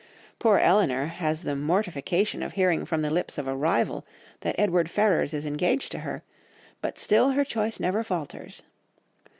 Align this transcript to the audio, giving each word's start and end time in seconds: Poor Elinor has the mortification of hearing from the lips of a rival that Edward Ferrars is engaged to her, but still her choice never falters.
Poor 0.39 0.57
Elinor 0.57 1.05
has 1.05 1.43
the 1.43 1.55
mortification 1.55 2.41
of 2.41 2.53
hearing 2.53 2.85
from 2.87 3.03
the 3.03 3.11
lips 3.11 3.37
of 3.37 3.45
a 3.47 3.55
rival 3.55 4.03
that 4.39 4.55
Edward 4.57 4.89
Ferrars 4.89 5.31
is 5.31 5.45
engaged 5.45 5.91
to 5.91 5.99
her, 5.99 6.23
but 6.81 6.97
still 6.97 7.33
her 7.33 7.45
choice 7.45 7.79
never 7.79 8.03
falters. 8.03 8.63